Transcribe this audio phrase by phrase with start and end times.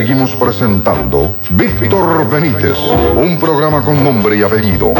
[0.00, 2.78] seguimos presentando Víctor Benítez,
[3.14, 4.94] un programa con nombre y apellido.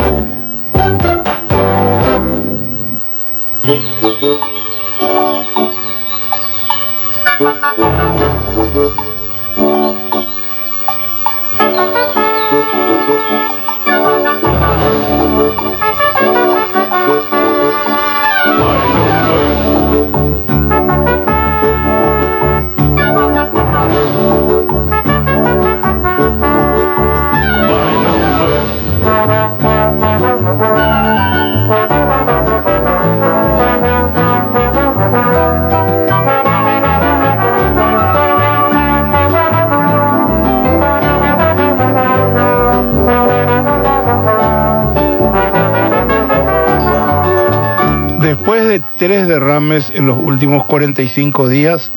[48.70, 51.91] De tres derrames en los últimos 45 días,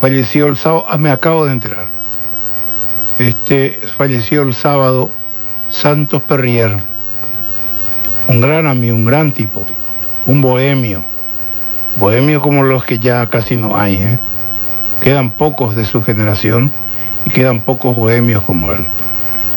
[0.00, 1.86] falleció el sábado, ah, me acabo de enterar,
[3.18, 5.10] este, falleció el sábado
[5.68, 6.76] Santos Perrier,
[8.28, 9.64] un gran amigo, un gran tipo,
[10.26, 11.02] un bohemio,
[11.96, 14.18] bohemio como los que ya casi no hay, ¿eh?
[15.00, 16.70] quedan pocos de su generación
[17.24, 18.86] y quedan pocos bohemios como él.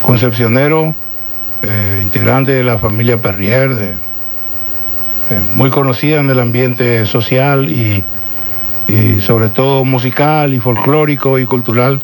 [0.02, 0.95] Concepcionero,
[1.61, 4.09] eh, integrante de la familia Perrier, de,
[5.55, 8.03] muy conocida en el ambiente social y,
[8.88, 12.02] y sobre todo musical y folclórico y cultural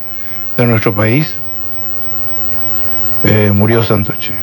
[0.57, 1.33] de nuestro país.
[3.23, 4.33] Eh, murió Santoche.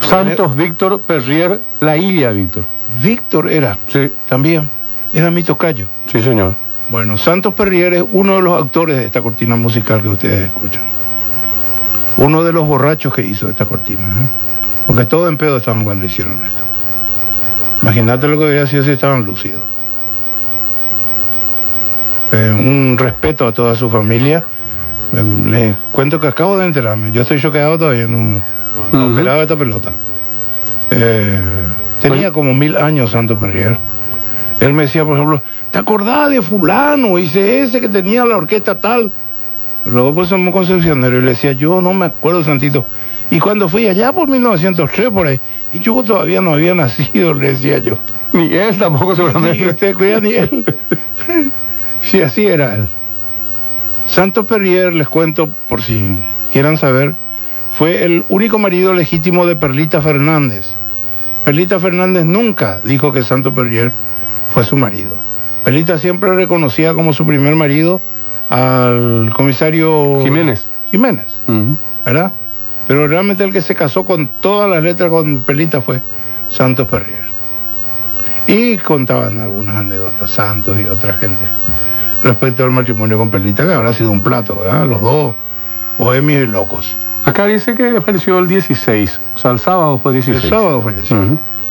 [0.00, 2.64] Santos Víctor Perrier, la Ilia Víctor.
[3.02, 4.68] Víctor era, Sí, también,
[5.12, 5.86] era mi tocayo.
[6.10, 6.54] sí, señor.
[6.88, 10.82] Bueno, Santos Perrier es uno de los actores de esta cortina musical que ustedes escuchan.
[12.16, 14.00] Uno de los borrachos que hizo esta cortina.
[14.00, 14.26] ¿eh?
[14.88, 16.62] Porque todos en pedo estaban cuando hicieron esto.
[17.82, 19.62] Imagínate lo que hubiera sido si estaban lúcidos.
[22.32, 24.44] Eh, un respeto a toda su familia.
[25.16, 27.10] Eh, les cuento que acabo de enterarme.
[27.12, 28.40] Yo estoy choqueado todavía, no,
[28.92, 29.10] no Ujú.
[29.18, 29.92] esperaba esta pelota.
[30.90, 31.40] Eh,
[32.00, 33.76] tenía como mil años Santos Perrier.
[34.60, 37.16] Él me decía, por ejemplo, ¿te acordás de fulano?
[37.16, 39.10] Dice ese que tenía la orquesta tal.
[39.86, 42.84] Luego pues somos concepcioneros y le decía, yo no me acuerdo, Santito.
[43.30, 45.38] Y cuando fui allá por 1903 por ahí,
[45.72, 47.96] y yo todavía no había nacido, le decía yo.
[48.32, 49.68] Ni él tampoco Ni seguramente.
[49.68, 50.64] usted cuida ni él.
[52.02, 52.88] Sí, así era él.
[54.06, 56.02] Santos Perrier, les cuento por si
[56.50, 57.14] quieran saber,
[57.76, 60.64] fue el único marido legítimo de Perlita Fernández.
[61.44, 63.92] Perlita Fernández nunca dijo que Santos Perrier
[64.54, 65.10] fue su marido.
[65.62, 68.00] Perlita siempre reconocía como su primer marido
[68.48, 70.64] al comisario Jiménez.
[70.90, 71.26] Jiménez.
[72.04, 72.32] ¿verdad?
[72.90, 76.00] Pero realmente el que se casó con todas las letras con Perlita fue
[76.50, 77.22] Santos Perrier.
[78.48, 81.44] Y contaban algunas anécdotas, Santos y otra gente,
[82.24, 84.86] respecto al matrimonio con Perlita, que habrá sido un plato, ¿verdad?
[84.86, 85.34] Los dos,
[85.98, 86.92] bohemios y locos.
[87.24, 90.42] Acá dice que falleció el 16, o sea, el sábado fue 16.
[90.42, 91.16] El sábado falleció.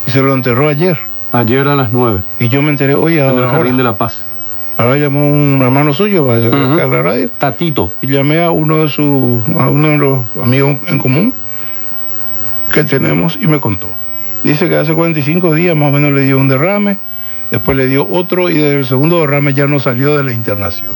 [0.07, 0.97] Y se lo enterró ayer.
[1.33, 4.19] Ayer a las 9, Y yo me enteré, oye, en el Jardín de la Paz.
[4.79, 6.79] Ahora llamó un hermano suyo para Ujú.
[6.81, 7.29] a la radio.
[7.37, 7.91] Tatito.
[8.01, 11.33] y llamé a uno de sus a uno de los amigos en común
[12.73, 13.87] que tenemos y me contó.
[14.43, 16.97] Dice que hace 45 días más o menos le dio un derrame,
[17.51, 20.93] después le dio otro y del segundo derrame ya no salió de la internación.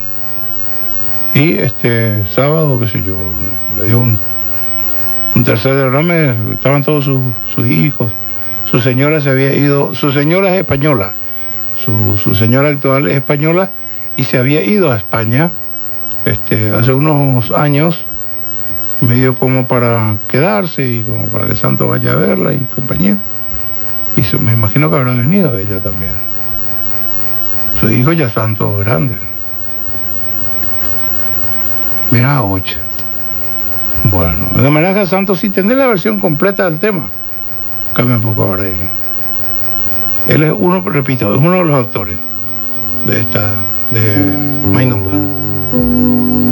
[1.33, 3.15] Y este sábado, qué sé yo,
[3.79, 4.17] le dio un,
[5.35, 7.19] un tercer derrame, estaban todos sus,
[7.53, 8.11] sus hijos,
[8.69, 11.11] su señora se había ido, su señora es española,
[11.77, 13.69] su, su señora actual es española
[14.17, 15.51] y se había ido a España
[16.25, 17.99] este, hace unos años,
[19.01, 23.17] medio como para quedarse y como para que Santo vaya a verla y compañía.
[24.15, 26.13] Y su- me imagino que habrá venido ella también.
[27.79, 29.17] Sus hijos ya están todos grandes.
[32.11, 32.77] Mira, ocho.
[34.11, 37.05] Bueno, de manera que Santos sí tendré la versión completa del tema.
[37.93, 38.75] Cambia un poco ahora ahí.
[40.27, 42.17] Él es uno, repito, es uno de los autores
[43.05, 43.53] de esta,
[43.91, 44.25] de
[44.71, 46.42] My Number.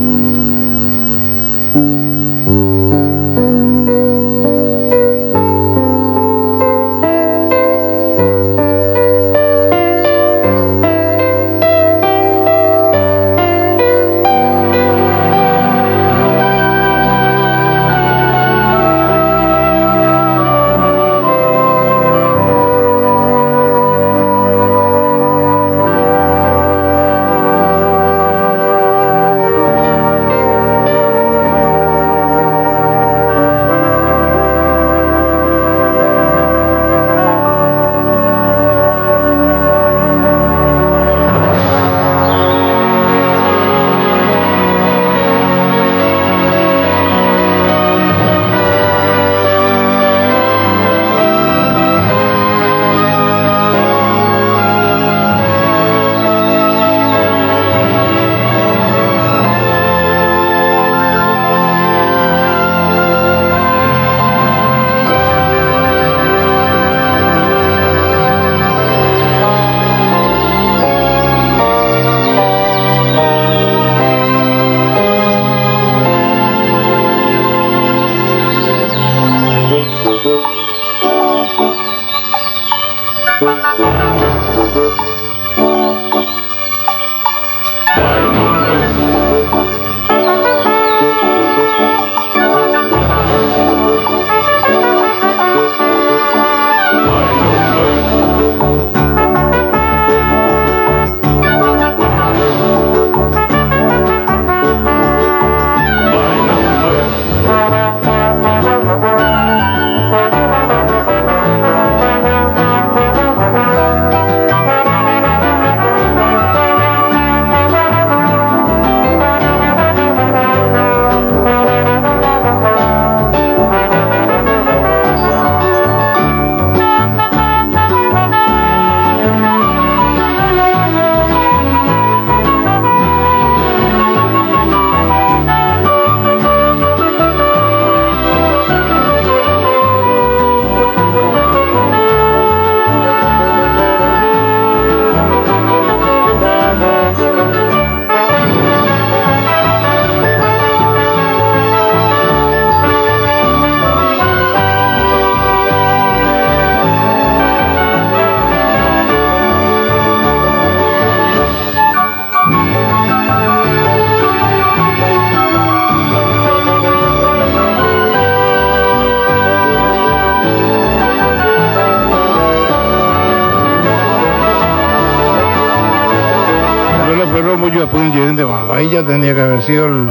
[177.91, 180.09] Yuyapú en de ya tenía que haber sido el,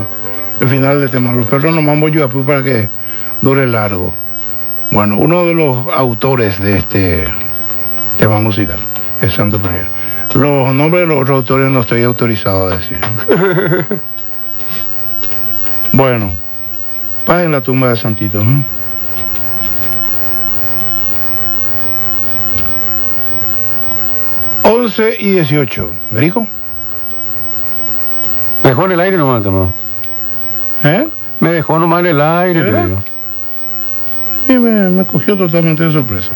[0.61, 1.33] el final de tema.
[1.33, 2.89] Los perros no mambo Yuyapú para que
[3.41, 4.13] dure largo.
[4.91, 7.25] Bueno, uno de los autores de este
[8.19, 8.79] tema musical
[9.23, 9.89] es Santo Pereira.
[10.35, 12.99] Los nombres de los otros autores no estoy autorizado a decir.
[15.93, 16.33] bueno,
[17.25, 18.41] paz en la tumba de Santito.
[18.41, 18.63] ¿eh?
[24.63, 25.91] 11 y 18.
[26.11, 26.47] ¿Verico?
[28.71, 29.69] Me dejó en el aire nomás, tomado.
[30.85, 31.09] ¿Eh?
[31.41, 33.03] Me dejó nomás en el aire, digo.
[34.49, 36.31] Y me, me cogió totalmente de sorpresa.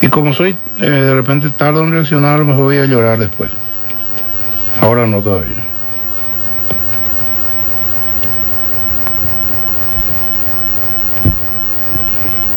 [0.00, 3.18] Y como soy, eh, de repente tardo en reaccionar, a lo mejor voy a llorar
[3.18, 3.50] después.
[4.80, 5.56] Ahora no todavía.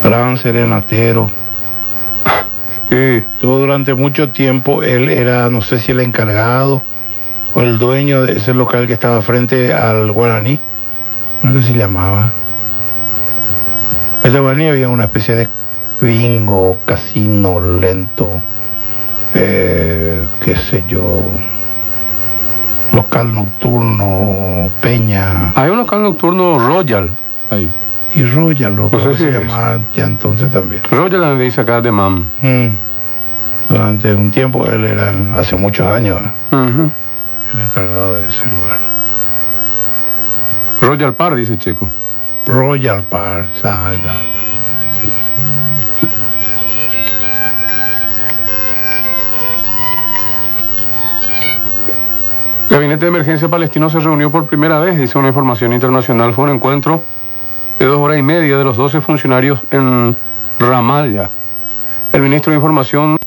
[0.04, 1.45] Gran serenatero.
[2.90, 3.24] Sí.
[3.42, 6.82] Durante mucho tiempo, él era, no sé si el encargado
[7.54, 10.60] o el dueño de ese local que estaba frente al Guaraní.
[11.42, 12.32] ¿Cómo es que se llamaba?
[14.24, 15.50] Ese Guaraní había una especie de
[16.02, 18.30] bingo, casino lento,
[19.34, 21.24] eh, qué sé yo,
[22.92, 27.10] local nocturno, peña Hay un local nocturno Royal.
[27.50, 27.70] Ahí.
[28.16, 29.40] Y Royal, lo No sé que si se es.
[29.40, 30.82] llamaba ya entonces también.
[30.90, 32.26] Royal donde dice acá de Mam.
[32.42, 32.68] Mm.
[33.70, 36.20] Durante un tiempo él era, hace muchos años.
[36.52, 36.90] Ujú.
[37.54, 38.80] el encargado de ese lugar.
[40.82, 41.88] Royal Par, dice Checo.
[42.46, 44.10] Royal Park, exacto.
[52.70, 56.34] El Gabinete de Emergencia Palestino se reunió por primera vez, dice una información internacional.
[56.34, 57.04] Fue un encuentro
[57.86, 60.16] de dos horas y media de los 12 funcionarios en
[60.60, 61.30] Ramallah.
[62.12, 63.18] El ministro de Información